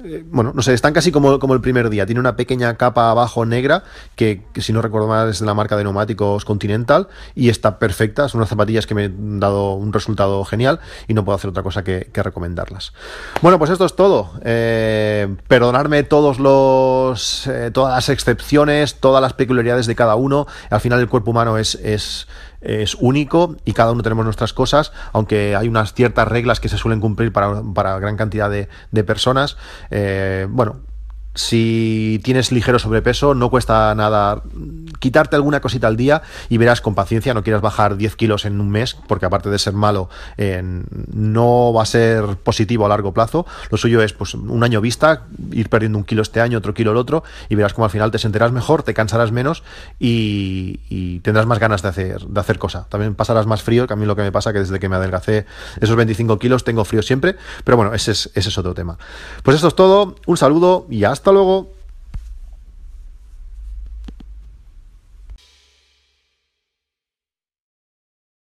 eh, 0.04 0.22
bueno, 0.26 0.52
no 0.54 0.60
sé, 0.60 0.74
están 0.74 0.92
casi 0.92 1.10
como, 1.10 1.38
como, 1.38 1.54
el 1.54 1.62
primer 1.62 1.88
día. 1.88 2.04
Tiene 2.04 2.20
una 2.20 2.36
pequeña 2.36 2.76
capa 2.76 3.10
abajo 3.10 3.46
negra 3.46 3.82
que, 4.14 4.42
si 4.56 4.72
no 4.72 4.82
recuerdo 4.82 5.08
mal 5.08 5.30
es 5.30 5.40
de 5.40 5.46
la 5.46 5.54
marca 5.54 5.76
de 5.76 5.84
neumáticos 5.84 6.44
Continental 6.44 7.08
y 7.34 7.48
está 7.48 7.78
perfecta. 7.78 8.28
Son 8.28 8.40
unas 8.40 8.50
zapatillas 8.50 8.86
que 8.86 8.94
me 8.94 9.04
han 9.04 9.40
dado 9.40 9.72
un 9.72 9.92
resultado 9.92 10.44
genial 10.44 10.80
y 11.08 11.14
no 11.14 11.24
puedo 11.24 11.36
hacer 11.36 11.48
otra 11.48 11.62
cosa 11.62 11.82
que, 11.82 12.10
recomendarlas. 12.12 12.92
Bueno, 13.40 13.58
pues 13.58 13.70
esto 13.70 13.84
es 13.84 13.94
todo. 13.94 14.32
Eh, 14.42 15.34
perdonarme 15.48 16.02
todos 16.02 16.40
los, 16.40 17.46
eh, 17.46 17.70
todas 17.72 17.94
las 17.94 18.08
excepciones, 18.08 18.96
todas 18.96 19.22
las 19.22 19.32
peculiaridades 19.32 19.86
de 19.86 19.94
cada 19.94 20.16
uno. 20.16 20.46
Al 20.70 20.80
final 20.80 21.00
el 21.00 21.08
cuerpo 21.08 21.30
humano 21.30 21.56
es 21.56 22.26
es 22.60 22.94
único 22.96 23.56
y 23.64 23.72
cada 23.72 23.92
uno 23.92 24.02
tenemos 24.02 24.24
nuestras 24.24 24.52
cosas, 24.52 24.92
aunque 25.12 25.56
hay 25.56 25.68
unas 25.68 25.94
ciertas 25.94 26.28
reglas 26.28 26.60
que 26.60 26.68
se 26.68 26.78
suelen 26.78 27.00
cumplir 27.00 27.32
para, 27.32 27.62
para 27.74 27.98
gran 27.98 28.16
cantidad 28.16 28.50
de, 28.50 28.68
de 28.90 29.04
personas. 29.04 29.56
Eh, 29.90 30.46
bueno, 30.50 30.80
si 31.36 32.20
tienes 32.24 32.50
ligero 32.50 32.78
sobrepeso, 32.78 33.34
no 33.34 33.50
cuesta 33.50 33.94
nada 33.94 34.42
quitarte 34.98 35.36
alguna 35.36 35.60
cosita 35.60 35.86
al 35.86 35.96
día 35.96 36.22
y 36.48 36.56
verás 36.56 36.80
con 36.80 36.94
paciencia, 36.94 37.34
no 37.34 37.42
quieras 37.42 37.62
bajar 37.62 37.96
10 37.96 38.16
kilos 38.16 38.44
en 38.46 38.60
un 38.60 38.70
mes, 38.70 38.96
porque 39.06 39.26
aparte 39.26 39.50
de 39.50 39.58
ser 39.58 39.74
malo, 39.74 40.08
no 41.12 41.72
va 41.72 41.82
a 41.82 41.86
ser 41.86 42.24
positivo 42.38 42.86
a 42.86 42.88
largo 42.88 43.12
plazo. 43.12 43.46
Lo 43.70 43.76
suyo 43.76 44.02
es 44.02 44.14
pues 44.14 44.34
un 44.34 44.64
año 44.64 44.80
vista, 44.80 45.26
ir 45.52 45.68
perdiendo 45.68 45.98
un 45.98 46.04
kilo 46.04 46.22
este 46.22 46.40
año, 46.40 46.58
otro 46.58 46.74
kilo 46.74 46.92
el 46.92 46.96
otro, 46.96 47.22
y 47.48 47.54
verás 47.54 47.74
como 47.74 47.84
al 47.84 47.90
final 47.90 48.10
te 48.10 48.18
sentirás 48.18 48.52
mejor, 48.52 48.82
te 48.82 48.94
cansarás 48.94 49.30
menos 49.30 49.62
y, 49.98 51.20
tendrás 51.22 51.46
más 51.46 51.58
ganas 51.58 51.82
de 51.82 51.88
hacer, 51.88 52.22
de 52.22 52.40
hacer 52.40 52.58
cosa. 52.58 52.86
También 52.88 53.14
pasarás 53.14 53.46
más 53.46 53.62
frío, 53.62 53.86
que 53.86 53.92
a 53.92 53.96
mí 53.96 54.06
lo 54.06 54.16
que 54.16 54.22
me 54.22 54.32
pasa 54.32 54.52
que 54.52 54.60
desde 54.60 54.78
que 54.78 54.88
me 54.88 54.96
adelgacé 54.96 55.44
esos 55.80 55.96
25 55.96 56.38
kilos 56.38 56.64
tengo 56.64 56.84
frío 56.84 57.02
siempre, 57.02 57.36
pero 57.64 57.76
bueno, 57.76 57.92
es, 57.92 58.08
ese 58.08 58.30
es 58.34 58.58
otro 58.58 58.74
tema. 58.74 58.96
Pues 59.42 59.56
esto 59.56 59.68
es 59.68 59.74
todo, 59.74 60.16
un 60.26 60.36
saludo 60.36 60.86
y 60.88 61.04
hasta 61.04 61.25
hasta 61.26 61.32
luego. 61.32 61.75